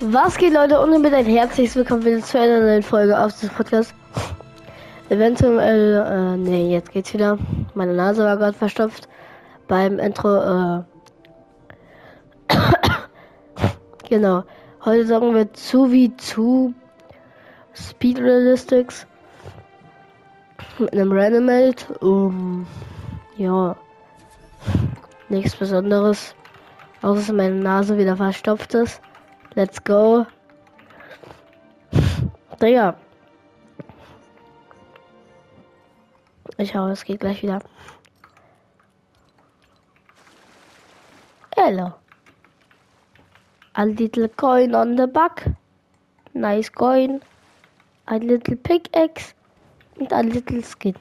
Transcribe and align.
Was 0.00 0.36
geht 0.36 0.52
Leute 0.52 0.78
und 0.78 0.92
damit 0.92 1.14
ein 1.14 1.24
herzliches 1.24 1.74
Willkommen 1.74 2.04
wieder 2.04 2.20
zu 2.20 2.38
einer 2.38 2.60
neuen 2.60 2.82
Folge 2.82 3.18
auf 3.18 3.32
diesem 3.32 3.48
Podcast. 3.48 3.94
Eventuell, 5.08 6.04
äh, 6.06 6.36
nee, 6.36 6.70
jetzt 6.70 6.92
geht's 6.92 7.14
wieder. 7.14 7.38
Meine 7.74 7.94
Nase 7.94 8.22
war 8.22 8.36
gerade 8.36 8.52
verstopft 8.52 9.08
beim 9.68 9.98
Intro, 9.98 10.36
äh, 10.36 10.82
genau. 14.10 14.44
Heute 14.84 15.06
sagen 15.06 15.34
wir 15.34 15.54
zu 15.54 15.90
wie 15.90 16.14
zu 16.18 16.74
Speed 17.72 18.18
Realistics 18.18 19.06
mit 20.78 20.92
einem 20.92 21.46
Meld. 21.46 21.86
Um, 22.02 22.66
ja, 23.38 23.76
nichts 25.30 25.56
Besonderes. 25.56 26.34
Außer 27.00 27.20
dass 27.20 27.32
meine 27.32 27.54
Nase 27.54 27.96
wieder 27.96 28.16
verstopft 28.16 28.74
ist. 28.74 29.00
Let's 29.56 29.82
go. 29.82 30.26
Digga. 32.60 32.94
Ich 36.58 36.74
hoffe, 36.74 36.92
es 36.92 37.04
geht 37.04 37.20
gleich 37.20 37.42
wieder. 37.42 37.60
Hello. 41.56 41.94
A 43.72 43.84
little 43.84 44.28
coin 44.28 44.74
on 44.74 44.94
the 44.98 45.06
back. 45.06 45.50
Nice 46.34 46.70
coin. 46.70 47.22
A 48.08 48.18
little 48.18 48.56
pickaxe. 48.56 49.32
And 49.98 50.12
a 50.12 50.22
little 50.22 50.62
skin. 50.62 50.96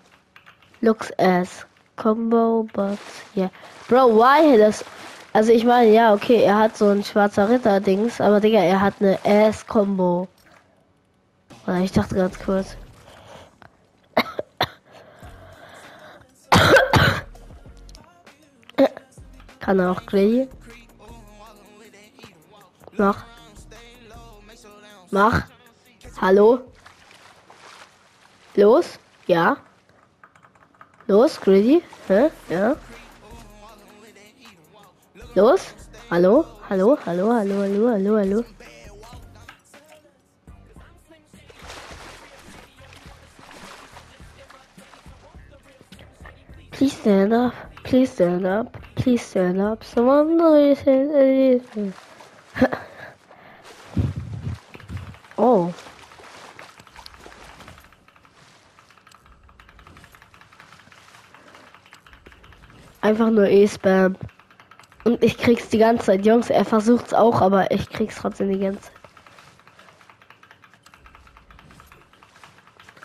Looks 0.82 1.12
as 1.20 1.66
combo, 1.98 2.64
but 2.74 3.00
yeah. 3.34 3.50
Bro, 3.90 4.16
why 4.16 4.56
das 4.56 4.82
also 5.36 5.52
ich 5.52 5.66
meine, 5.66 5.92
ja, 5.92 6.14
okay, 6.14 6.44
er 6.44 6.58
hat 6.58 6.78
so 6.78 6.88
ein 6.88 7.04
schwarzer 7.04 7.50
Ritter-Dings, 7.50 8.22
aber 8.22 8.40
Digga, 8.40 8.60
er 8.60 8.80
hat 8.80 8.94
eine 9.02 9.20
Ass-Combo. 9.26 10.30
Oder 11.68 11.80
ich 11.80 11.92
dachte 11.92 12.16
ganz 12.16 12.40
kurz. 12.40 12.78
Kann 19.60 19.80
er 19.80 19.92
auch 19.92 20.06
Gray? 20.06 20.48
Mach. 22.94 23.26
Mach. 25.12 25.42
Hallo? 26.22 26.62
Los? 28.56 29.00
Ja? 29.28 29.58
Los, 31.08 31.42
Greedy? 31.42 31.84
Hä? 32.08 32.30
Ja? 32.48 32.78
Los? 35.36 35.76
Hallo? 36.10 36.46
Hallo? 36.70 36.98
Hallo? 37.06 37.34
Hallo? 37.34 37.62
Hallo? 37.62 37.90
Hallo? 37.90 38.18
Hallo? 38.18 38.46
Please 46.72 46.94
stand 46.94 47.34
up. 47.34 47.54
Please 47.84 48.12
stand 48.14 48.46
up. 48.46 48.78
Please 48.96 49.22
stand 49.22 49.60
up. 49.60 49.84
Someone 49.84 50.40
anything. 50.40 51.94
oh. 55.38 55.74
Einfach 63.02 63.30
nur 63.32 63.50
E-Spam. 63.50 64.16
Und 65.06 65.24
ich 65.24 65.38
krieg's 65.38 65.70
die 65.70 65.78
ganze 65.78 66.08
Zeit. 66.08 66.26
Jungs, 66.26 66.50
er 66.50 66.66
versucht's 66.66 67.14
auch, 67.14 67.40
aber 67.40 67.70
ich 67.70 67.88
krieg's 67.90 68.16
trotzdem 68.16 68.52
die 68.52 68.60
ganze 68.60 68.82
Zeit. 68.82 68.92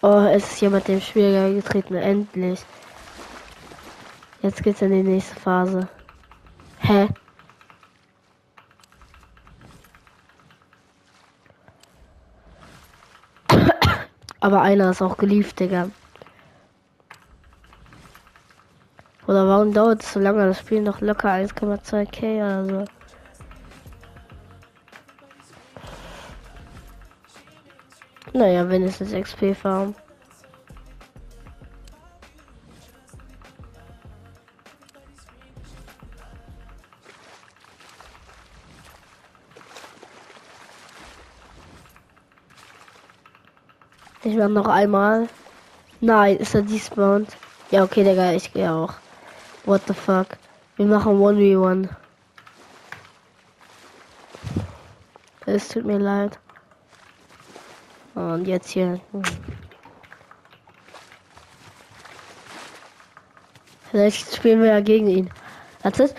Oh, 0.03 0.21
es 0.33 0.63
ist 0.63 0.71
mit 0.71 0.89
dem 0.89 0.99
Schwieriger 0.99 1.53
getreten. 1.53 1.95
Endlich. 1.95 2.61
Jetzt 4.41 4.63
geht's 4.63 4.81
in 4.81 4.93
die 4.93 5.03
nächste 5.03 5.39
Phase. 5.39 5.87
Hä? 6.79 7.09
Aber 14.41 14.63
einer 14.63 14.91
ist 14.91 15.03
auch 15.03 15.19
geliebt, 15.19 15.61
Digga. 15.61 15.91
Oder 19.31 19.47
warum 19.47 19.73
dauert 19.73 20.03
es 20.03 20.13
so 20.13 20.19
lange? 20.19 20.45
Das 20.45 20.59
Spiel 20.59 20.83
noch 20.83 21.01
locker 21.01 21.29
1,2k 21.29 22.35
oder 22.35 22.65
so. 22.65 22.85
Naja, 28.33 28.69
wenigstens 28.69 29.13
XP 29.13 29.55
farm. 29.55 29.95
Ich 44.25 44.35
mach 44.35 44.49
noch 44.49 44.67
einmal. 44.67 45.29
Nein, 46.01 46.39
ist 46.39 46.57
er 46.57 46.63
despawned? 46.63 47.37
Ja, 47.71 47.85
okay, 47.85 48.03
Digga, 48.03 48.33
ich 48.33 48.53
gehe 48.53 48.73
auch. 48.73 48.95
What 49.65 49.83
the 49.87 49.95
fuck? 49.95 50.39
Wir 50.77 50.87
machen 50.87 51.21
1v1. 51.21 51.89
Es 55.47 55.69
tut 55.69 55.85
mir 55.85 55.99
leid. 55.99 56.39
Und 58.15 58.47
jetzt 58.47 58.71
hier. 58.71 59.01
Vielleicht 63.91 64.35
spielen 64.35 64.61
wir 64.61 64.69
ja 64.69 64.81
gegen 64.81 65.09
ihn. 65.09 65.31
Das 65.83 65.99
ist. 65.99 66.15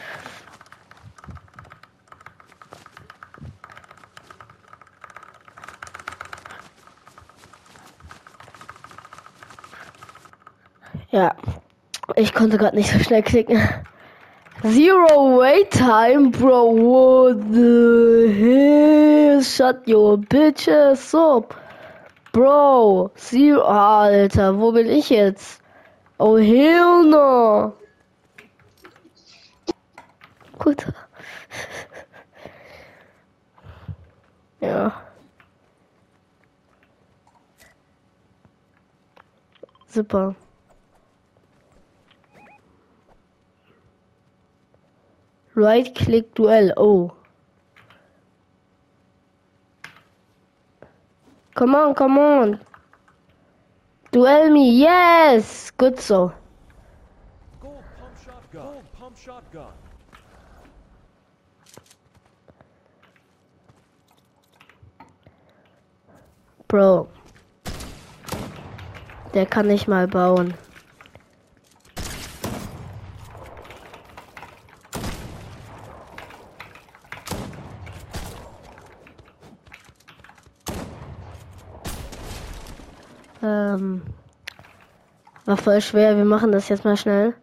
Ja, 11.12 11.36
ich 12.22 12.34
konnte 12.34 12.58
gerade 12.58 12.76
nicht 12.76 12.92
so 12.92 13.00
schnell 13.00 13.24
klicken. 13.24 13.60
Zero 14.64 15.40
wait 15.40 15.72
time, 15.72 16.30
bro. 16.30 16.72
What 16.72 17.52
the 17.52 18.32
hell? 18.32 19.42
Shut 19.42 19.88
your 19.88 20.18
bitches 20.18 21.16
up. 21.16 21.56
Bro, 22.32 23.12
Zero. 23.18 23.64
Alter, 23.64 24.60
wo 24.60 24.72
bin 24.72 24.88
ich 24.88 25.10
jetzt? 25.10 25.64
Oh, 26.20 26.38
hell 26.38 27.04
no. 27.04 27.74
Gut. 30.60 30.86
ja. 34.62 34.94
Super. 39.88 40.36
Right 45.62 45.94
click 45.94 46.34
duel. 46.34 46.74
Oh. 46.76 47.14
Come 51.54 51.76
on, 51.76 51.94
come 51.94 52.18
on. 52.18 52.60
Duel 54.12 54.50
me. 54.50 54.72
Yes. 54.72 55.70
Good 55.78 56.00
so. 56.00 56.34
Gold 57.62 57.84
pump 58.00 58.18
shotgun. 58.26 58.64
Gold 58.64 58.92
pump 58.94 59.18
shotgun. 59.18 59.74
Bro. 66.68 67.08
Der 69.36 69.46
kann 69.46 69.68
nicht 69.68 69.88
mal 69.88 70.08
bauen. 70.08 70.56
Ähm, 83.82 84.04
war 85.46 85.58
voll 85.58 85.82
schwer. 85.82 86.16
Wir 86.16 86.26
machen 86.26 86.52
das 86.52 86.70
jetzt 86.70 86.86
mal 86.86 86.96
schnell. 86.96 87.34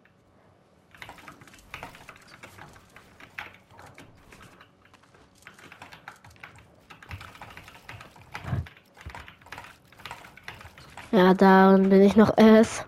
Ja, 11.11 11.33
darin 11.33 11.89
bin 11.89 12.01
ich 12.01 12.15
noch 12.15 12.37
es. 12.37 12.85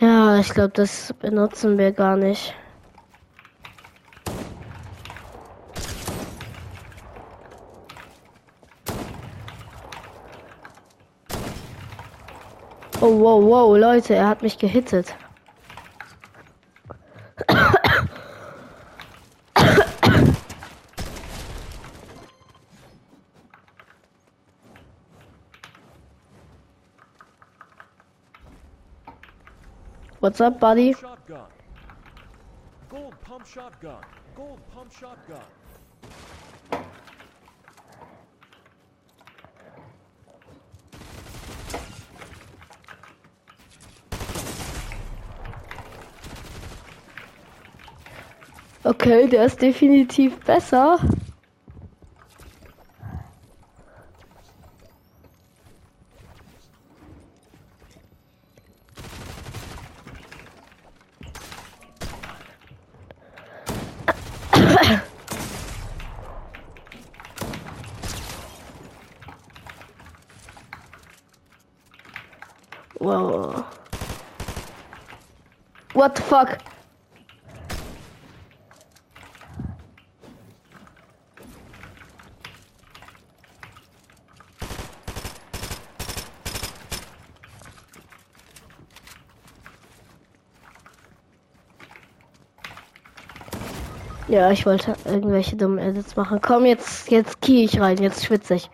Ja, 0.00 0.38
ich 0.38 0.50
glaube, 0.50 0.70
das 0.70 1.12
benutzen 1.20 1.76
wir 1.76 1.92
gar 1.92 2.16
nicht. 2.16 2.54
Oh, 13.06 13.10
wow, 13.10 13.38
wow, 13.38 13.76
Leute, 13.76 14.14
er 14.14 14.26
hat 14.26 14.40
mich 14.40 14.56
gehittet. 14.56 15.14
What's 30.20 30.40
up, 30.40 30.58
buddy? 30.58 30.94
Shotgun. 30.94 31.40
Gold 32.88 33.20
pump 33.20 33.46
shotgun. 33.46 34.00
Gold 34.34 34.60
pump 34.72 34.90
shotgun. 34.90 35.42
Okay, 48.86 49.26
der 49.26 49.46
ist 49.46 49.62
definitiv 49.62 50.38
besser. 50.40 50.98
What 75.94 76.16
the 76.16 76.22
fuck? 76.22 76.58
Ja, 94.26 94.50
ich 94.50 94.64
wollte 94.64 94.94
irgendwelche 95.04 95.54
dummen 95.54 95.78
Edits 95.78 96.16
machen. 96.16 96.40
Komm, 96.40 96.64
jetzt, 96.64 97.10
jetzt 97.10 97.42
key 97.42 97.64
ich 97.64 97.78
rein, 97.78 97.98
jetzt 97.98 98.24
schwitze 98.24 98.54
ich. 98.54 98.70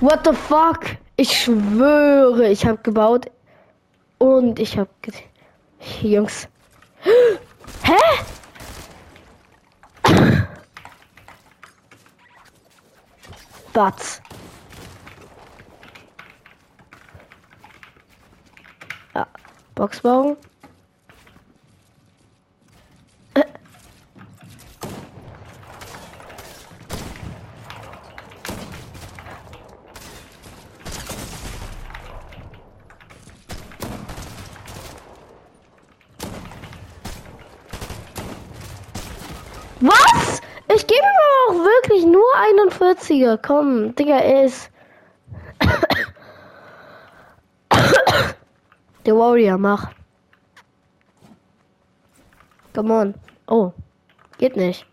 What 0.00 0.20
the 0.24 0.32
fuck? 0.32 0.96
Ich 1.16 1.32
schwöre, 1.36 2.48
ich 2.48 2.66
habe 2.66 2.78
gebaut 2.78 3.30
und 4.18 4.58
ich 4.58 4.78
habe 4.78 4.90
Jungs. 6.02 6.48
Hä? 7.82 7.94
Batz. 13.78 14.20
Ja, 19.14 19.24
Box 19.76 20.00
bauen. 20.00 20.36
Äh. 23.34 23.44
Was? 39.78 40.40
Ich 40.74 40.84
gebe 40.84 40.98
ihm 40.98 41.04
auch 41.04 41.47
wirklich 41.58 42.04
nur 42.06 42.24
41er. 42.54 43.38
Komm, 43.44 43.94
Digga, 43.94 44.18
er 44.18 44.44
ist. 44.44 44.70
Der 49.04 49.16
Warrior, 49.16 49.58
mach. 49.58 49.90
Come 52.74 52.94
on. 52.94 53.14
Oh. 53.46 53.72
Geht 54.38 54.56
nicht. 54.56 54.86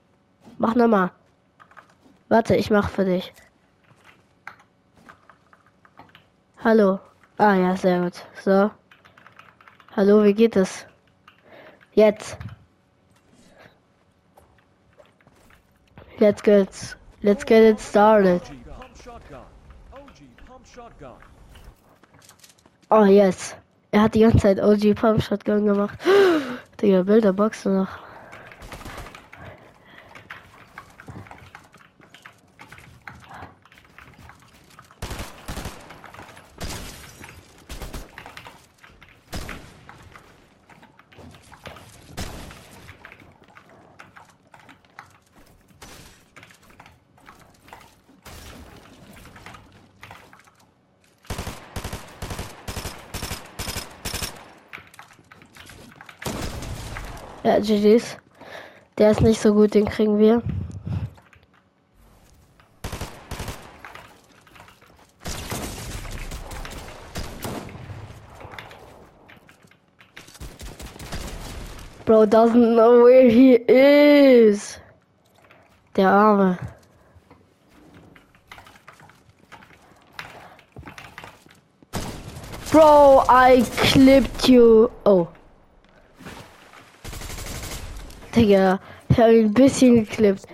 Mach 0.57 0.73
nochmal. 0.73 1.11
Warte, 2.29 2.55
ich 2.55 2.71
mach 2.71 2.89
für 2.89 3.05
dich. 3.05 3.33
Hallo. 6.63 6.99
Ah 7.37 7.53
ja, 7.53 7.75
sehr 7.75 8.01
gut. 8.01 8.25
So. 8.43 8.71
Hallo, 9.95 10.23
wie 10.23 10.33
geht 10.33 10.55
es? 10.55 10.87
Jetzt. 11.93 12.37
Let's 16.19 16.41
get 16.41 16.95
let's 17.23 17.43
get 17.43 17.63
it 17.63 17.79
started. 17.79 18.41
Oh 22.89 23.05
yes. 23.05 23.55
Er 23.91 24.01
hat 24.01 24.13
die 24.13 24.19
ganze 24.19 24.39
Zeit 24.39 24.59
OG 24.59 24.95
Pump 24.95 25.21
Shotgun 25.21 25.65
gemacht. 25.65 25.99
Digga, 26.81 27.03
Bilderbox 27.03 27.65
noch. 27.65 28.04
Ja, 57.45 57.59
GG's. 57.59 58.17
Der 58.97 59.11
ist 59.11 59.21
nicht 59.21 59.39
so 59.39 59.53
gut, 59.53 59.75
den 59.75 59.85
kriegen 59.85 60.17
wir. 60.17 60.41
Bro 72.05 72.23
doesn't 72.23 72.73
know 72.73 73.05
where 73.05 73.29
he 73.29 73.57
is. 73.67 74.79
Der 75.95 76.09
Arme. 76.09 76.57
Bro, 82.71 83.23
I 83.29 83.63
clipped 83.77 84.49
you. 84.49 84.89
Oh. 85.05 85.27
Digga, 88.35 88.79
ich 89.07 89.17
habe 89.17 89.29
ein 89.29 89.53
bisschen 89.53 90.03
geklippt. 90.03 90.45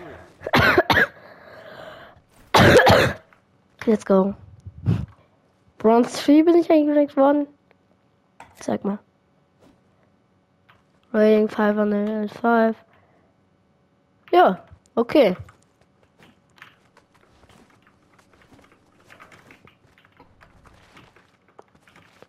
Let's 3.85 4.05
go. 4.05 4.35
Bronze 5.79 6.23
3 6.23 6.43
bin 6.43 6.55
ich 6.55 6.69
eingerankt 6.69 7.17
worden. 7.17 7.47
Sag 8.61 8.83
mal. 8.85 8.99
Rating 11.11 11.49
505. 11.49 12.77
Ja, 14.31 14.63
okay. 14.93 15.35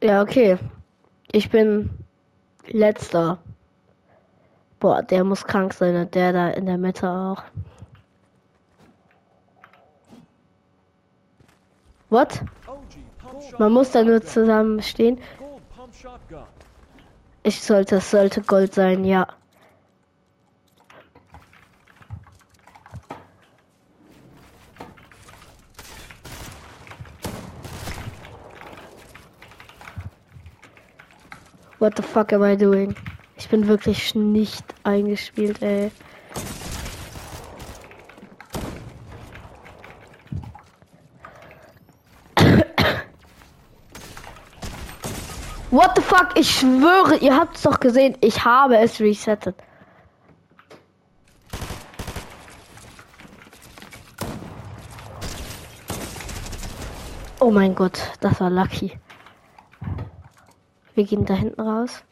Ja, 0.02 0.23
okay. 0.23 0.59
Ich 1.30 1.50
bin 1.50 1.90
letzter. 2.68 3.38
Boah, 4.82 5.00
der 5.00 5.22
muss 5.22 5.44
krank 5.44 5.74
sein, 5.74 6.10
der 6.10 6.32
da 6.32 6.48
in 6.48 6.66
der 6.66 6.76
Mitte 6.76 7.08
auch. 7.08 7.44
What? 12.10 12.42
Man 13.60 13.72
muss 13.72 13.92
da 13.92 14.02
nur 14.02 14.20
zusammen 14.22 14.82
stehen. 14.82 15.20
Ich 17.44 17.62
sollte, 17.62 17.96
es 17.98 18.10
sollte 18.10 18.42
Gold 18.42 18.74
sein, 18.74 19.04
ja. 19.04 19.28
What 31.78 31.96
the 31.96 32.02
fuck 32.02 32.32
am 32.32 32.42
I 32.42 32.56
doing? 32.56 32.96
Ich 33.42 33.49
bin 33.49 33.66
wirklich 33.66 34.14
nicht 34.14 34.64
eingespielt, 34.84 35.61
ey. 35.62 35.90
What 45.70 45.96
the 45.96 46.02
fuck? 46.02 46.28
Ich 46.37 46.50
schwöre, 46.50 47.16
ihr 47.16 47.37
habt 47.37 47.56
es 47.56 47.62
doch 47.62 47.80
gesehen. 47.80 48.16
Ich 48.20 48.44
habe 48.44 48.78
es 48.78 49.00
resettet. 49.00 49.56
Oh 57.40 57.50
mein 57.50 57.75
Gott, 57.75 57.99
das 58.20 58.40
war 58.40 58.50
lucky. 58.50 59.00
Wir 60.94 61.04
gehen 61.04 61.25
da 61.25 61.34
hinten 61.34 61.61
raus. 61.61 62.04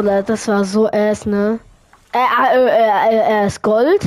Bruder, 0.00 0.22
das 0.22 0.48
war 0.48 0.64
so 0.64 0.88
ass, 0.90 1.26
ne? 1.26 1.60
Äh, 2.14 2.56
äh, 2.56 2.64
äh, 2.64 3.16
äh, 3.16 3.40
er 3.40 3.46
ist 3.46 3.60
Gold. 3.60 4.00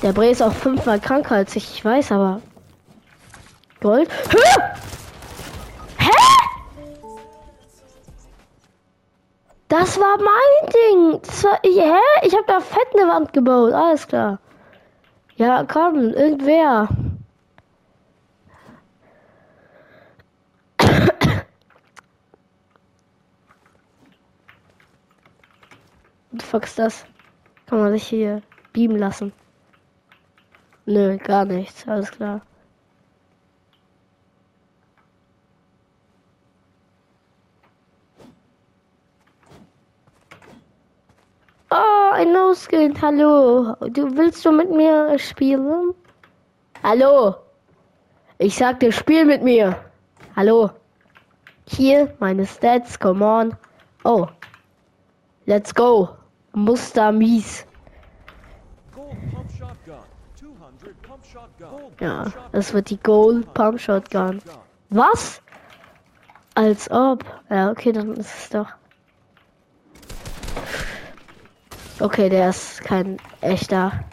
Der 0.00 0.12
Bre 0.12 0.30
ist 0.30 0.40
auch 0.40 0.52
fünfmal 0.52 1.00
kranker 1.00 1.34
als 1.34 1.56
ich, 1.56 1.74
ich 1.74 1.84
weiß, 1.84 2.12
aber. 2.12 2.40
Gold. 3.80 4.08
Hä? 4.30 4.62
Hä? 5.98 6.10
Das 9.66 9.98
war 9.98 10.18
mein 10.18 10.70
Ding. 10.70 11.20
War, 11.42 11.58
hä? 11.64 12.00
Ich 12.22 12.32
habe 12.32 12.44
da 12.46 12.60
fett 12.60 12.86
eine 12.96 13.10
Wand 13.10 13.32
gebaut. 13.32 13.72
Alles 13.72 14.06
klar. 14.06 14.38
Ja, 15.34 15.64
komm, 15.64 16.10
irgendwer. 16.10 16.88
Ist 26.62 26.78
das? 26.78 27.04
Kann 27.66 27.78
man 27.78 27.92
sich 27.92 28.06
hier 28.06 28.42
beamen 28.72 28.96
lassen? 28.96 29.32
Nö, 30.86 31.16
gar 31.18 31.44
nichts. 31.44 31.86
Alles 31.88 32.10
klar. 32.10 32.42
Oh, 41.70 42.10
ein 42.12 42.32
No-Skin. 42.32 43.00
Hallo. 43.02 43.74
Du 43.90 44.16
willst 44.16 44.44
du 44.44 44.52
mit 44.52 44.70
mir 44.70 45.18
spielen? 45.18 45.94
Hallo. 46.82 47.34
Ich 48.38 48.56
sag 48.56 48.80
dir, 48.80 48.92
spiel 48.92 49.24
mit 49.24 49.42
mir. 49.42 49.76
Hallo. 50.36 50.70
Hier, 51.66 52.14
meine 52.20 52.46
Stats. 52.46 52.98
Come 52.98 53.24
on. 53.24 53.56
Oh. 54.04 54.28
Let's 55.46 55.74
go. 55.74 56.16
Muster 56.54 57.10
mies. 57.10 57.66
Gold 58.92 59.16
pump 59.32 59.50
shotgun. 59.58 60.04
200 60.36 61.02
pump 61.02 61.24
shotgun. 61.24 61.68
Gold 61.68 62.00
Ja, 62.00 62.32
das 62.52 62.72
wird 62.72 62.90
die 62.90 62.96
Gold 62.98 63.52
Pump. 63.54 63.80
Shotgun. 63.80 64.40
Was? 64.90 65.42
Als 66.54 66.88
ob. 66.92 67.24
Ja, 67.50 67.72
okay, 67.72 67.90
dann 67.90 68.14
ist 68.14 68.32
es 68.38 68.48
doch. 68.50 68.68
Okay, 71.98 72.28
der 72.28 72.50
ist 72.50 72.82
kein 72.82 73.16
echter. 73.40 74.04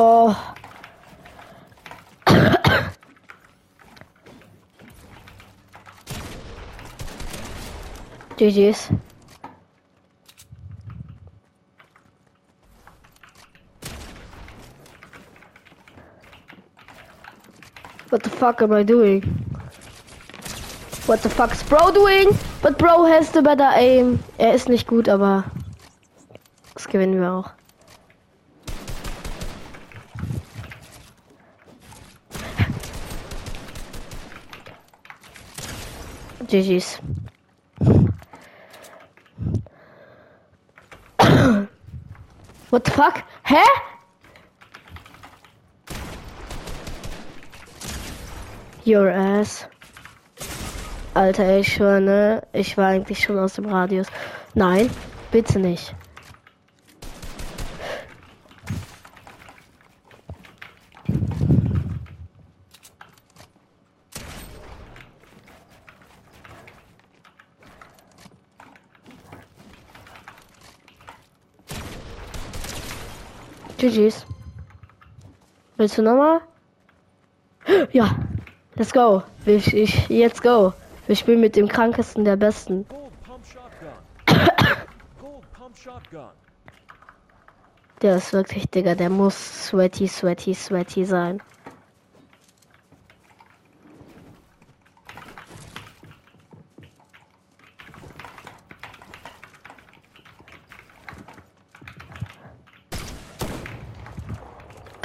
Oh. 0.00 0.32
GG's. 8.38 8.88
What 18.10 18.22
the 18.22 18.30
fuck 18.30 18.62
am 18.62 18.72
I 18.72 18.84
doing? 18.84 19.22
What 21.06 21.20
the 21.22 21.28
fuck 21.28 21.50
is 21.50 21.64
bro 21.64 21.90
doing? 21.90 22.28
But 22.62 22.78
bro 22.78 23.06
has 23.06 23.32
the 23.32 23.42
better 23.42 23.72
aim. 23.74 24.20
Er 24.38 24.54
ist 24.54 24.68
nicht 24.68 24.86
gut, 24.86 25.08
aber 25.08 25.44
das 26.74 26.86
gewinnen 26.86 27.20
wir 27.20 27.32
auch. 27.32 27.50
GG's. 36.46 37.00
What 42.70 42.84
the 42.84 42.90
fuck? 42.90 43.24
Hä? 43.44 43.64
Your 48.84 49.10
ass. 49.10 49.66
Alter, 51.14 51.58
ich 51.58 51.72
schwör, 51.72 52.00
ne? 52.00 52.42
Ich 52.52 52.76
war 52.76 52.88
eigentlich 52.88 53.20
schon 53.20 53.38
aus 53.38 53.54
dem 53.54 53.66
Radius. 53.66 54.06
Nein, 54.54 54.90
bitte 55.30 55.58
nicht. 55.58 55.94
GG's. 73.78 74.26
Willst 75.76 75.96
du 75.96 76.02
nochmal? 76.02 76.40
Ja. 77.92 78.16
Let's 78.74 78.92
go. 78.92 79.22
Ich, 79.46 79.74
ich, 79.74 80.08
jetzt 80.08 80.42
go. 80.42 80.72
Wir 81.06 81.16
spielen 81.16 81.40
mit 81.40 81.56
dem 81.56 81.68
krankesten 81.68 82.24
der 82.24 82.36
Besten. 82.36 82.86
Der 88.02 88.16
ist 88.16 88.32
wirklich, 88.32 88.68
Digga, 88.70 88.94
der 88.94 89.10
muss 89.10 89.68
sweaty, 89.68 90.06
sweaty, 90.06 90.54
sweaty 90.54 91.04
sein. 91.04 91.42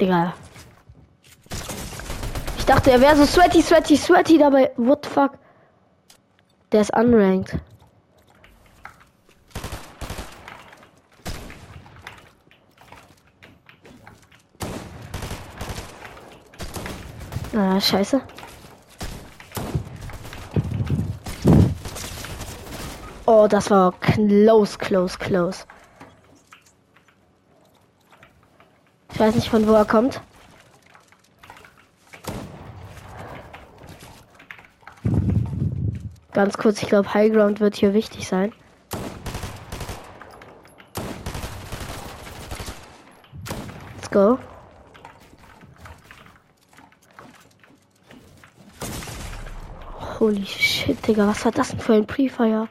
Digga. 0.04 0.34
Ich 2.58 2.66
dachte, 2.66 2.92
er 2.92 3.00
wäre 3.00 3.16
so 3.16 3.26
sweaty, 3.26 3.62
sweaty, 3.62 3.96
sweaty 3.96 4.38
dabei. 4.38 4.72
What 4.76 5.06
the 5.06 5.10
fuck? 5.10 5.32
Der 6.74 6.82
ist 6.82 6.94
unranked. 6.94 7.58
Ah, 17.56 17.80
scheiße. 17.80 18.22
Oh, 23.26 23.48
das 23.48 23.70
war 23.70 23.94
close, 24.02 24.78
close, 24.78 25.18
close. 25.18 25.66
Ich 29.14 29.20
weiß 29.20 29.36
nicht, 29.36 29.50
von 29.50 29.68
wo 29.68 29.74
er 29.74 29.86
kommt. 29.86 30.22
Ganz 36.34 36.58
kurz, 36.58 36.82
ich 36.82 36.90
glaube, 36.90 37.14
High 37.14 37.32
Ground 37.32 37.60
wird 37.60 37.76
hier 37.76 37.94
wichtig 37.94 38.28
sein. 38.28 38.52
Let's 43.96 44.10
go. 44.10 44.40
Holy 50.20 50.46
shit, 50.46 51.08
Digga, 51.08 51.28
was 51.28 51.46
war 51.46 51.52
das 51.52 51.70
denn 51.70 51.80
für 51.80 51.94
ein 51.94 52.08
Pre-Fire? 52.08 52.68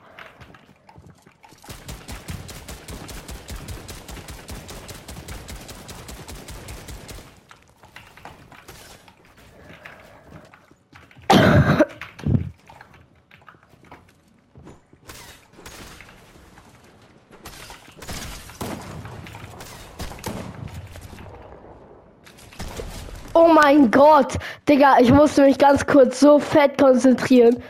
Oh 23.35 23.49
mein 23.49 23.91
Gott, 24.15 24.37
Digga, 24.69 24.99
ich 25.01 25.11
musste 25.11 25.41
mich 25.41 25.57
ganz 25.57 25.87
kurz 25.87 26.21
so 26.21 26.39
fett 26.39 26.77
konzentrieren. 26.77 27.63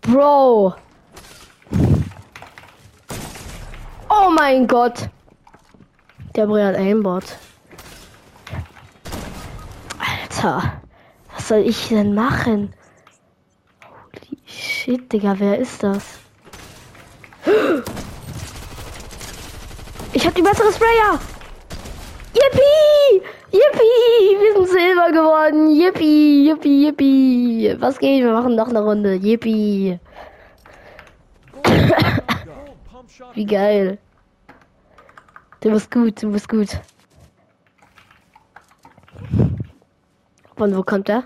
Bro. 0.00 0.76
Oh 4.08 4.30
mein 4.32 4.68
Gott. 4.68 5.08
Der 6.36 6.46
Bro 6.46 6.62
hat 6.62 6.76
Aimbot. 6.76 7.24
Alter, 9.98 10.80
was 11.34 11.48
soll 11.48 11.64
ich 11.66 11.88
denn 11.88 12.14
machen? 12.14 12.72
Holy 13.82 14.38
shit, 14.46 15.12
Digga, 15.12 15.34
wer 15.36 15.58
ist 15.58 15.82
das? 15.82 16.04
Ich 20.12 20.24
hab 20.24 20.32
die 20.32 20.42
bessere 20.42 20.72
Sprayer. 20.72 21.18
Yippie! 22.34 23.26
Yippie! 23.52 24.38
Wir 24.40 24.52
sind 24.54 24.68
Silber 24.68 25.10
geworden. 25.12 25.70
Yippie! 25.70 26.46
Yippie! 26.46 26.86
Yippie! 26.86 27.76
Was 27.80 27.98
geht? 27.98 28.24
Wir 28.24 28.32
machen 28.32 28.56
noch 28.56 28.68
eine 28.68 28.82
Runde. 28.82 29.14
Yippie! 29.14 29.98
Wie 33.34 33.46
geil. 33.46 33.98
Du 35.60 35.70
bist 35.70 35.90
gut, 35.90 36.22
du 36.22 36.32
bist 36.32 36.48
gut. 36.48 36.80
Von 40.56 40.76
wo 40.76 40.82
kommt 40.82 41.08
er? 41.08 41.24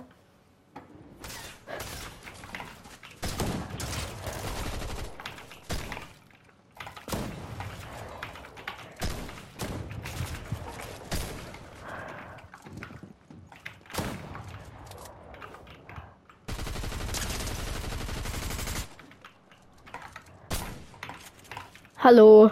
Hallo. 22.02 22.50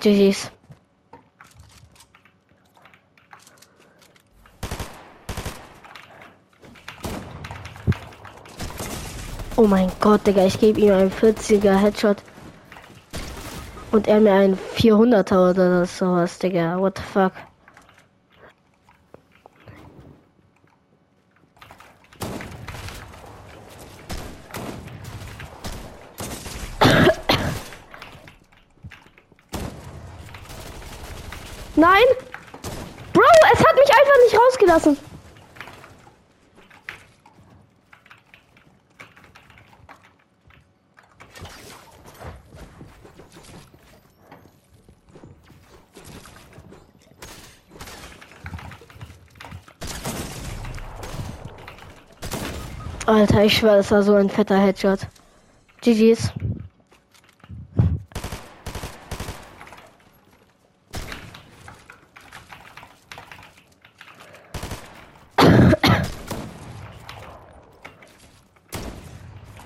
GG's. 0.00 0.50
Oh 9.56 9.66
mein 9.66 9.92
Gott, 10.00 10.26
Digga, 10.26 10.46
ich 10.46 10.58
gebe 10.58 10.80
ihm 10.80 10.94
einen 10.94 11.12
40er 11.12 11.74
Headshot. 11.74 12.22
Und 13.92 14.08
er 14.08 14.20
mir 14.20 14.32
einen 14.32 14.56
400er 14.56 15.50
oder 15.50 15.84
sowas, 15.84 16.38
Digga. 16.38 16.80
What 16.80 16.96
the 16.96 17.04
fuck? 17.04 17.32
Nein! 31.80 32.04
Bro, 33.14 33.24
es 33.54 33.60
hat 33.60 33.74
mich 33.74 33.88
einfach 33.88 34.18
rausgelassen. 34.70 34.96
Alter, 53.06 53.44
ich 53.44 53.56
schwör, 53.56 53.76
das 53.76 53.90
war 53.90 54.04
so 54.04 54.14
ein 54.14 54.30
fetter 54.30 54.56
Headshot. 54.56 55.00
GG's. 55.80 56.32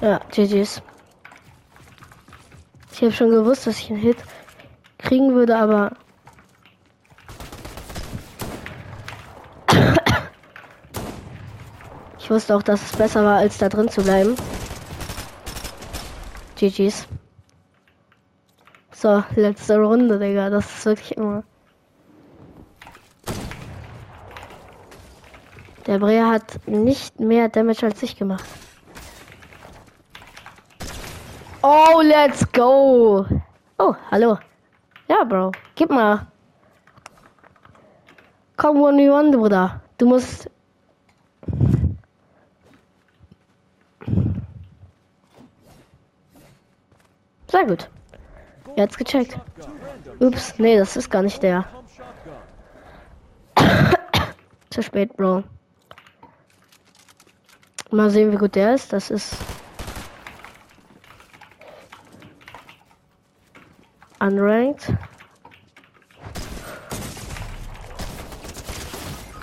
Ja, 0.04 0.20
GG's. 0.34 0.82
Ich 2.90 3.02
habe 3.02 3.12
schon 3.12 3.30
gewusst, 3.30 3.68
dass 3.68 3.78
ich 3.78 3.88
einen 3.90 4.00
Hit 4.00 4.16
kriegen 4.98 5.32
würde, 5.32 5.56
aber 5.56 5.92
ich 12.18 12.28
wusste 12.28 12.56
auch, 12.56 12.64
dass 12.64 12.82
es 12.82 12.96
besser 12.96 13.22
war, 13.24 13.36
als 13.36 13.58
da 13.58 13.68
drin 13.68 13.88
zu 13.88 14.02
bleiben. 14.02 14.34
GG's. 16.56 17.06
So, 18.90 19.22
letzte 19.36 19.78
Runde, 19.78 20.18
Digga. 20.18 20.50
Das 20.50 20.66
ist 20.66 20.84
wirklich 20.86 21.16
immer. 21.16 21.44
Der 25.86 26.00
Brea 26.00 26.28
hat 26.30 26.66
nicht 26.66 27.20
mehr 27.20 27.48
Damage 27.48 27.86
als 27.86 28.02
ich 28.02 28.16
gemacht. 28.16 28.44
Oh, 31.66 32.02
let's 32.04 32.44
go. 32.52 33.26
Oh, 33.78 33.96
hallo. 34.10 34.38
Ja, 35.08 35.24
Bro. 35.24 35.52
Gib 35.74 35.88
mal. 35.88 36.26
Komm, 38.58 38.82
one 38.82 39.10
one, 39.10 39.30
Bruder. 39.30 39.80
Du 39.96 40.04
musst. 40.04 40.50
Sehr 47.46 47.64
gut. 47.64 47.88
Hat's 48.76 48.98
gecheckt. 48.98 49.40
Ups, 50.20 50.58
nee, 50.58 50.76
das 50.76 50.98
ist 50.98 51.08
gar 51.08 51.22
nicht 51.22 51.42
der. 51.42 51.64
Zu 54.68 54.82
spät, 54.82 55.16
Bro. 55.16 55.44
Mal 57.90 58.10
sehen, 58.10 58.32
wie 58.32 58.36
gut 58.36 58.54
der 58.54 58.74
ist. 58.74 58.92
Das 58.92 59.10
ist. 59.10 59.34
Unranked. 64.24 64.90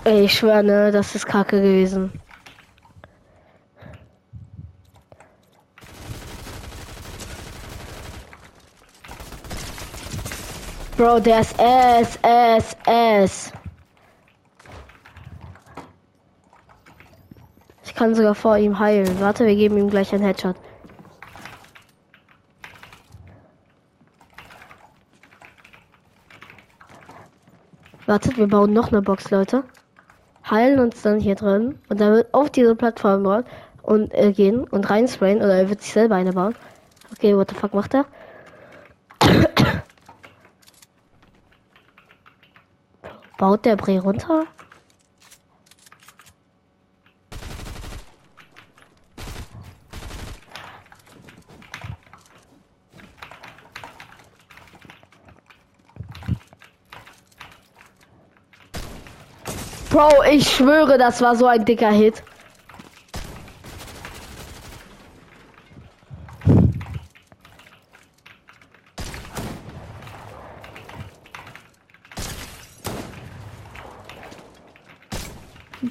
Ey, 0.05 0.25
ich 0.25 0.33
schwöre, 0.33 0.63
ne, 0.63 0.91
das 0.91 1.13
ist 1.13 1.27
kacke 1.27 1.61
gewesen. 1.61 2.11
Bro, 10.97 11.19
der 11.19 11.41
ist 11.41 11.59
S, 11.59 12.17
S, 12.23 12.75
S. 12.87 13.51
Ich 17.83 17.93
kann 17.93 18.15
sogar 18.15 18.33
vor 18.33 18.57
ihm 18.57 18.79
heilen. 18.79 19.19
Warte, 19.19 19.45
wir 19.45 19.55
geben 19.55 19.77
ihm 19.77 19.91
gleich 19.91 20.11
einen 20.11 20.23
Headshot. 20.23 20.55
Wartet, 28.11 28.35
wir 28.35 28.47
bauen 28.49 28.73
noch 28.73 28.89
eine 28.89 29.01
Box, 29.01 29.31
Leute. 29.31 29.63
Heilen 30.49 30.81
uns 30.81 31.01
dann 31.01 31.21
hier 31.21 31.35
drin 31.35 31.79
und 31.87 32.01
dann 32.01 32.11
wird 32.11 32.33
auf 32.33 32.49
diese 32.49 32.75
Plattform 32.75 33.23
bauen 33.23 33.45
und 33.83 34.13
äh, 34.13 34.33
gehen 34.33 34.65
und 34.65 34.89
reinsprayen 34.89 35.37
oder 35.37 35.55
er 35.55 35.69
wird 35.69 35.81
sich 35.81 35.93
selber 35.93 36.15
eine 36.15 36.33
bauen. 36.33 36.53
Okay, 37.13 37.37
what 37.37 37.49
the 37.49 37.55
fuck 37.55 37.73
macht 37.73 37.93
er? 37.93 38.03
Baut 43.37 43.63
der 43.63 43.77
Bre 43.77 44.01
runter? 44.01 44.43
Bro, 59.91 60.23
ich 60.31 60.49
schwöre, 60.49 60.97
das 60.97 61.19
war 61.19 61.35
so 61.35 61.47
ein 61.47 61.65
dicker 61.65 61.91
Hit. 61.91 62.23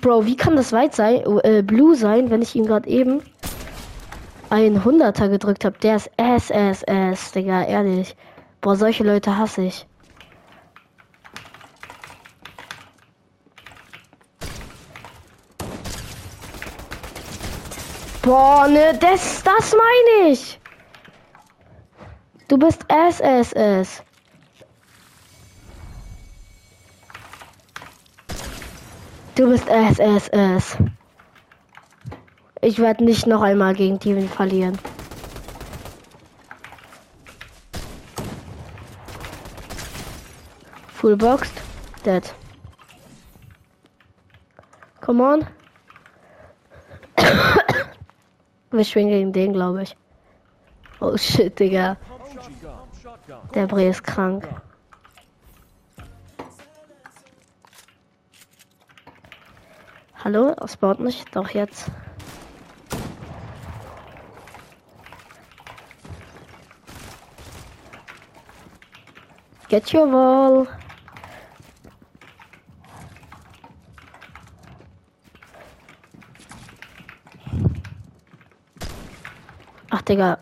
Bro, 0.00 0.24
wie 0.24 0.34
kann 0.34 0.56
das 0.56 0.72
weit 0.72 0.94
sein, 0.94 1.22
äh, 1.44 1.60
blue 1.60 1.94
sein, 1.94 2.30
wenn 2.30 2.40
ich 2.40 2.56
ihm 2.56 2.64
gerade 2.64 2.88
eben 2.88 3.22
ein 4.48 4.82
Hunderter 4.82 5.28
gedrückt 5.28 5.66
habe? 5.66 5.78
Der 5.80 5.96
ist 5.96 6.10
SSS, 6.16 7.32
Digga, 7.32 7.64
ehrlich. 7.64 8.16
Boah, 8.62 8.76
solche 8.76 9.04
Leute 9.04 9.36
hasse 9.36 9.60
ich. 9.64 9.86
Boah, 18.30 18.68
ne, 18.68 18.96
das, 18.96 19.42
das 19.42 19.74
meine 19.74 20.30
ich. 20.30 20.60
Du 22.46 22.56
bist 22.56 22.84
SSS. 22.86 24.04
Du 29.34 29.50
bist 29.50 29.68
SSS. 29.68 30.78
Ich 32.60 32.78
werde 32.78 33.02
nicht 33.02 33.26
noch 33.26 33.42
einmal 33.42 33.74
gegen 33.74 33.96
Steven 33.96 34.28
verlieren. 34.28 34.78
Full 40.94 41.16
boxed. 41.16 41.54
Dead. 42.04 42.32
Come 45.00 45.20
on. 45.20 45.59
Wir 48.72 48.84
schwingen 48.84 49.10
gegen 49.10 49.32
den, 49.32 49.52
glaube 49.52 49.82
ich. 49.82 49.96
Oh 51.00 51.16
shit, 51.16 51.58
Digga. 51.58 51.96
Der 53.54 53.66
Bre 53.66 53.88
ist 53.88 54.04
krank. 54.04 54.48
Hallo, 60.22 60.54
es 60.62 60.76
baut 60.76 61.00
nicht. 61.00 61.34
Doch 61.34 61.48
jetzt. 61.50 61.90
Get 69.68 69.94
your 69.94 70.12
wall. 70.12 70.68
Digga. 80.10 80.38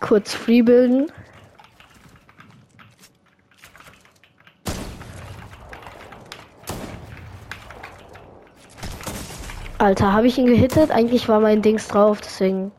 Kurz 0.00 0.32
free 0.32 0.62
bilden. 0.62 1.12
Alter, 9.76 10.14
habe 10.14 10.26
ich 10.26 10.38
ihn 10.38 10.46
gehittet? 10.46 10.90
Eigentlich 10.90 11.28
war 11.28 11.40
mein 11.40 11.60
Dings 11.60 11.88
drauf, 11.88 12.22
deswegen. 12.22 12.72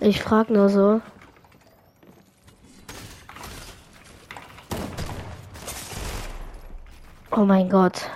Ich 0.00 0.22
frag 0.22 0.50
nur 0.50 0.68
so. 0.68 1.00
Oh 7.30 7.46
mein 7.46 7.70
Gott. 7.70 8.10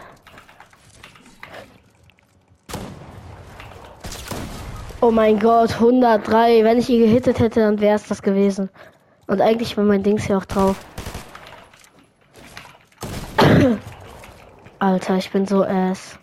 Oh 5.06 5.10
mein 5.10 5.38
Gott, 5.38 5.74
103. 5.74 6.64
Wenn 6.64 6.78
ich 6.78 6.88
ihn 6.88 6.98
gehittet 6.98 7.38
hätte, 7.38 7.60
dann 7.60 7.78
wäre 7.78 7.94
es 7.94 8.08
das 8.08 8.22
gewesen. 8.22 8.70
Und 9.26 9.42
eigentlich 9.42 9.76
war 9.76 9.84
mein 9.84 10.02
Dings 10.02 10.24
hier 10.24 10.38
auch 10.38 10.46
drauf. 10.46 10.82
Alter, 14.78 15.16
ich 15.16 15.30
bin 15.30 15.44
so 15.44 15.62
ass. 15.62 16.18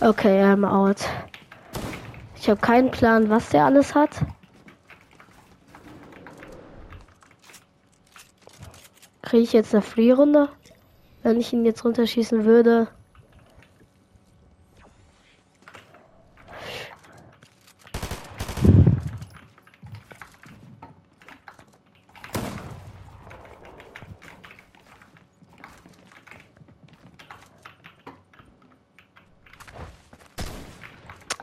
Okay, 0.00 0.42
I'm 0.42 0.66
out. 0.66 1.04
Ich 2.36 2.48
habe 2.48 2.58
keinen 2.62 2.90
Plan, 2.90 3.28
was 3.28 3.50
der 3.50 3.66
alles 3.66 3.94
hat. 3.94 4.24
Kriege 9.36 9.48
ich 9.48 9.52
jetzt 9.52 9.74
eine 9.74 9.82
Free-Runde? 9.82 10.48
Wenn 11.22 11.38
ich 11.38 11.52
ihn 11.52 11.66
jetzt 11.66 11.84
runterschießen 11.84 12.46
würde. 12.46 12.88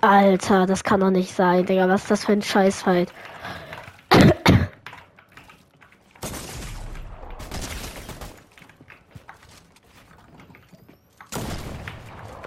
Alter, 0.02 0.66
das 0.66 0.84
kann 0.84 1.02
doch 1.02 1.12
nicht 1.12 1.36
sein, 1.36 1.68
Digga. 1.68 1.88
Was 1.88 2.02
ist 2.02 2.10
das 2.10 2.26
für 2.26 2.32
ein 2.32 2.42
Scheißfight? 2.42 3.14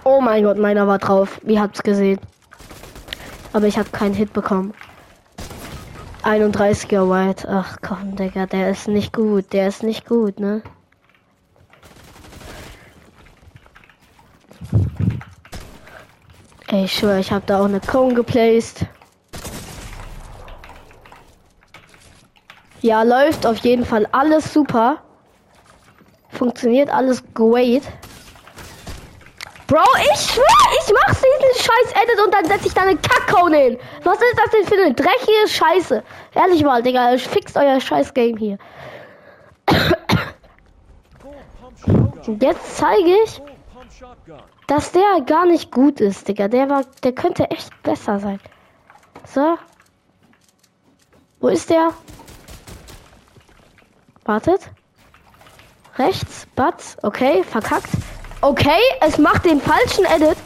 Oh 0.09 0.21
mein 0.37 0.43
Gott, 0.43 0.59
meiner 0.59 0.85
war 0.85 0.99
drauf. 0.99 1.41
Ihr 1.47 1.59
habt's 1.59 1.81
gesehen. 1.81 2.19
Aber 3.53 3.65
ich 3.65 3.79
habe 3.79 3.89
keinen 3.89 4.13
Hit 4.13 4.33
bekommen. 4.33 4.71
31er 6.21 7.09
White. 7.09 7.47
Ach 7.49 7.77
komm, 7.81 8.15
Digga, 8.15 8.45
der 8.45 8.69
ist 8.69 8.87
nicht 8.87 9.13
gut. 9.13 9.51
Der 9.51 9.67
ist 9.67 9.81
nicht 9.81 10.05
gut, 10.05 10.39
ne? 10.39 10.61
Ey, 16.67 16.83
ich 16.83 16.93
schwöre, 16.93 17.19
ich 17.19 17.31
habe 17.31 17.45
da 17.47 17.59
auch 17.59 17.65
eine 17.65 17.79
Cone 17.79 18.13
geplaced. 18.13 18.85
Ja, 22.81 23.01
läuft 23.01 23.47
auf 23.47 23.57
jeden 23.57 23.85
Fall 23.85 24.07
alles 24.11 24.53
super. 24.53 24.97
Funktioniert 26.29 26.91
alles 26.91 27.23
great. 27.33 27.81
Bro, 29.67 29.83
ich 30.13 30.21
schwöre, 30.21 30.45
ich 30.79 30.93
mach 30.93 31.13
diesen 31.13 31.65
scheiß 31.65 31.91
Edit 32.01 32.25
und 32.25 32.33
dann 32.33 32.45
setze 32.45 32.67
ich 32.67 32.73
da 32.73 32.83
eine 32.83 32.95
Kackcone 32.95 33.57
hin. 33.57 33.79
Was 34.03 34.17
ist 34.21 34.37
das 34.37 34.51
denn 34.51 34.65
für 34.65 34.81
eine 34.81 34.93
dreckige 34.93 35.47
Scheiße? 35.47 36.03
Ehrlich 36.35 36.63
mal, 36.63 36.81
Digga, 36.81 37.17
fixt 37.17 37.57
euer 37.57 37.81
scheiß 37.81 38.13
Game 38.13 38.37
hier. 38.37 38.57
Jetzt 42.39 42.77
zeige 42.77 43.15
ich, 43.25 43.41
dass 44.67 44.91
der 44.93 45.21
gar 45.25 45.45
nicht 45.45 45.71
gut 45.71 45.99
ist, 45.99 46.27
Digga. 46.27 46.47
Der 46.47 46.69
war, 46.69 46.83
der 47.03 47.11
könnte 47.11 47.51
echt 47.51 47.69
besser 47.83 48.19
sein. 48.19 48.39
So. 49.25 49.57
Wo 51.41 51.49
ist 51.49 51.69
der? 51.69 51.91
Wartet. 54.23 54.61
Rechts, 55.97 56.47
Batz. 56.55 56.97
Okay, 57.01 57.43
verkackt. 57.43 57.89
Okay, 58.47 58.79
es 59.01 59.17
macht 59.17 59.43
den 59.43 59.59
falschen 59.59 60.05
Edit. 60.05 60.37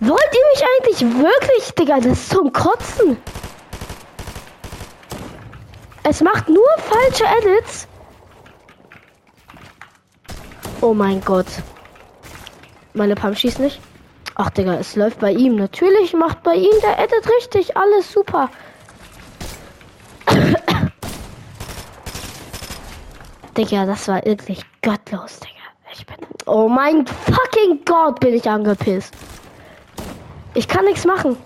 Wollt 0.00 0.32
ihr 0.32 0.46
mich 0.54 0.64
eigentlich 0.64 1.02
wirklich, 1.18 1.74
Digga? 1.74 1.96
Das 1.96 2.06
ist 2.06 2.30
zum 2.30 2.50
Kotzen. 2.50 3.18
Es 6.02 6.22
macht 6.22 6.48
nur 6.48 6.64
falsche 6.78 7.24
Edits. 7.26 7.86
Oh 10.80 10.94
mein 10.94 11.20
Gott. 11.22 11.44
Meine 12.94 13.14
Pump 13.14 13.36
schießt 13.36 13.58
nicht. 13.58 13.78
Ach, 14.34 14.48
Digga, 14.48 14.76
es 14.76 14.96
läuft 14.96 15.18
bei 15.18 15.32
ihm. 15.32 15.56
Natürlich 15.56 16.14
macht 16.14 16.42
bei 16.42 16.54
ihm 16.54 16.80
der 16.80 16.98
Edit 17.00 17.28
richtig. 17.38 17.76
Alles 17.76 18.10
super. 18.10 18.48
Digga, 23.58 23.84
das 23.84 24.08
war 24.08 24.24
wirklich 24.24 24.64
gottlos, 24.80 25.40
Digga 25.40 25.55
ich 25.98 26.06
bin. 26.06 26.16
Oh 26.46 26.68
mein 26.68 27.06
fucking 27.06 27.84
Gott, 27.84 28.20
bin 28.20 28.34
ich 28.34 28.48
angepisst. 28.48 29.14
Ich 30.54 30.68
kann 30.68 30.84
nichts 30.84 31.04
machen. 31.04 31.36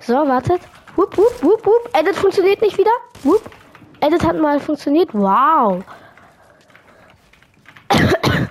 So, 0.00 0.14
wartet. 0.14 0.60
Wupp, 0.96 1.16
wupp, 1.16 1.42
wupp, 1.42 1.64
wupp. 1.66 1.90
Edit 1.92 2.16
funktioniert 2.16 2.60
nicht 2.62 2.76
wieder. 2.78 2.90
Wupp. 3.22 3.42
Edit 4.00 4.24
hat 4.24 4.36
mal 4.38 4.58
funktioniert. 4.60 5.12
Wow. 5.12 5.84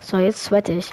so, 0.00 0.18
jetzt 0.18 0.44
sweat 0.44 0.68
ich. 0.68 0.92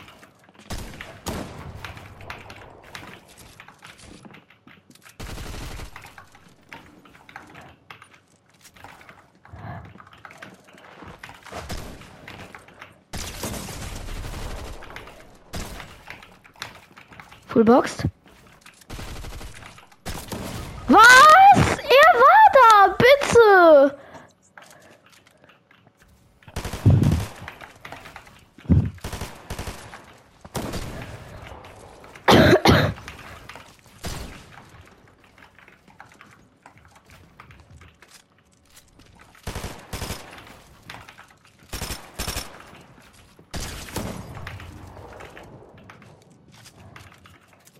box. 17.67 18.05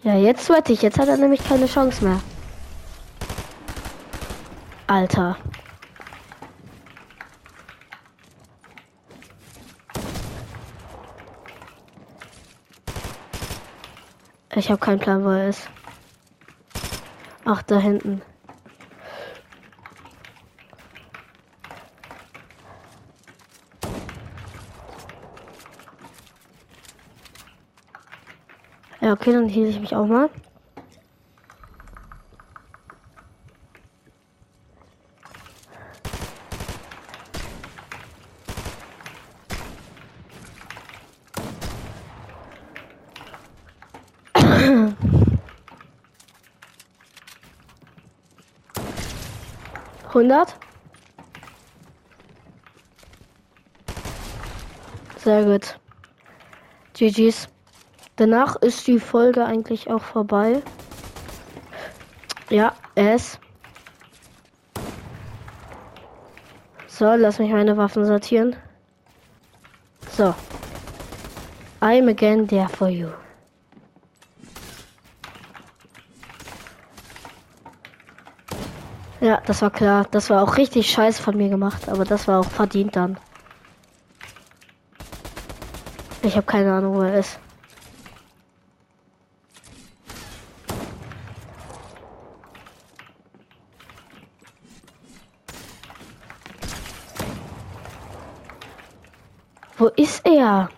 Ja, 0.08 0.15
jetzt 0.15 0.48
wette 0.48 0.72
ich. 0.72 0.82
Jetzt 0.82 0.98
hat 1.00 1.10
er 1.10 1.17
nämlich 1.17 1.43
keine 1.43 1.65
Chance 1.65 2.02
mehr. 2.02 2.22
Alter. 4.88 5.36
Ich 14.56 14.72
habe 14.72 14.80
keinen 14.80 15.00
Plan, 15.00 15.26
wo 15.26 15.30
er 15.32 15.50
ist. 15.50 15.70
Ach, 17.43 17.62
da 17.63 17.78
hinten. 17.78 18.22
Ja, 29.08 29.13
okay, 29.13 29.32
dann 29.32 29.48
heal 29.48 29.70
ich 29.70 29.80
mich 29.80 29.96
auch 29.96 30.06
mal. 30.06 30.30
Hundert. 50.13 50.60
Sehr 55.24 55.46
gut. 55.46 55.80
GG's. 56.93 57.48
Danach 58.17 58.56
ist 58.56 58.88
die 58.88 58.99
Folge 58.99 59.45
eigentlich 59.45 59.91
auch 59.91 60.01
vorbei. 60.01 60.63
Ja, 62.49 62.73
es. 62.95 63.39
So, 66.88 67.06
lass 67.13 67.38
mich 67.38 67.51
meine 67.51 67.77
Waffen 67.77 68.06
sortieren. 68.06 68.56
So. 70.10 70.34
I'm 71.80 72.10
again 72.10 72.47
there 72.47 72.67
for 72.67 72.89
you. 72.89 73.10
Ja, 79.21 79.41
das 79.45 79.62
war 79.62 79.69
klar. 79.69 80.08
Das 80.10 80.32
war 80.32 80.41
auch 80.41 80.58
richtig 80.58 80.89
scheiße 80.89 81.21
von 81.21 81.38
mir 81.38 81.49
gemacht, 81.49 81.88
aber 81.88 82.03
das 82.03 82.27
war 82.27 82.39
auch 82.39 82.49
verdient 82.49 82.95
dann. 82.95 83.17
Ich 86.23 86.36
habe 86.36 86.47
keine 86.47 86.73
Ahnung, 86.73 86.95
wo 86.95 87.01
er 87.01 87.19
ist. 87.19 87.39
Wo 99.80 99.88
ist 99.96 100.26
er? 100.26 100.70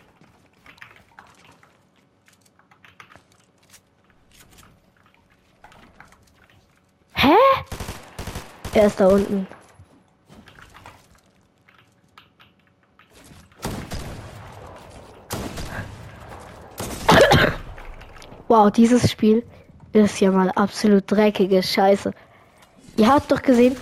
Hä? 7.13 7.35
Er 8.73 8.87
ist 8.87 8.99
da 8.99 9.07
unten. 9.07 9.47
Wow, 18.49 18.71
dieses 18.71 19.09
Spiel 19.09 19.45
ist 19.93 20.19
ja 20.19 20.31
mal 20.31 20.49
absolut 20.51 21.09
dreckige 21.09 21.63
Scheiße. 21.63 22.11
Ihr 22.97 23.07
habt 23.07 23.31
doch 23.31 23.41
gesehen, 23.41 23.77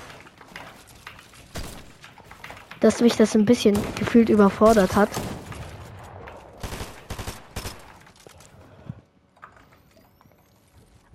dass 2.80 3.02
mich 3.02 3.16
das 3.16 3.36
ein 3.36 3.46
bisschen 3.46 3.78
gefühlt 3.96 4.30
überfordert 4.30 4.96
hat. 4.96 5.10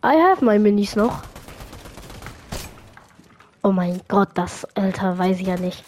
I 0.05 0.17
have 0.17 0.45
my 0.45 0.59
Minis 0.59 0.97
noch. 0.97 1.23
Oh 3.63 3.71
mein 3.71 4.01
Gott, 4.09 4.31
das, 4.35 4.65
Alter, 4.75 5.17
weiß 5.17 5.39
ich 5.41 5.47
ja 5.47 5.57
nicht. 5.57 5.85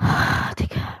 Ah, 0.00 0.52
Digga. 0.58 1.00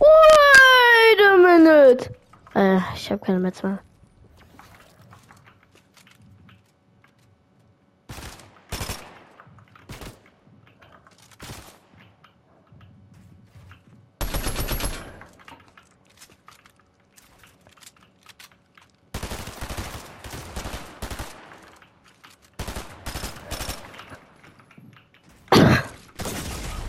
Wait 0.00 1.20
a 1.20 1.36
minute. 1.36 2.14
Äh, 2.54 2.80
ich 3.04 3.10
habe 3.10 3.20
keine 3.22 3.38
Metz 3.38 3.62
mehr. 3.62 3.80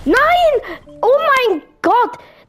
Nein! 0.06 0.16
Oh 1.02 1.10
mein 1.10 1.62
Gott! 1.82 1.94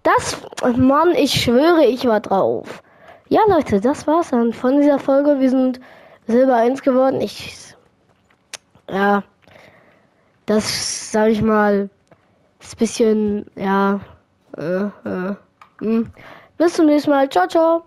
Das, 0.05 0.37
Mann, 0.77 1.17
ich 1.17 1.33
schwöre, 1.33 1.85
ich 1.85 2.07
war 2.07 2.21
drauf. 2.21 2.85
Ja, 3.29 3.41
Leute, 3.49 3.81
das 3.81 4.07
war's 4.07 4.31
dann 4.31 4.53
von 4.53 4.81
dieser 4.81 5.01
Folge. 5.01 5.41
Wir 5.41 5.51
sind 5.51 5.81
Silber 6.29 6.57
1 6.57 6.83
geworden. 6.83 7.21
Ich, 7.21 7.75
ja, 8.89 9.25
das, 10.47 11.11
sag 11.11 11.31
ich 11.31 11.43
mal, 11.43 11.91
ist 12.61 12.79
bisschen, 12.79 13.47
ja, 13.57 14.01
äh, 14.57 14.85
äh, 15.05 15.35
hm. 15.81 16.11
Bis 16.57 16.75
zum 16.75 16.87
nächsten 16.87 17.11
Mal. 17.11 17.29
Ciao, 17.29 17.49
ciao. 17.49 17.83